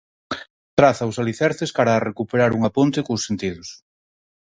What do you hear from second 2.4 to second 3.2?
unha ponte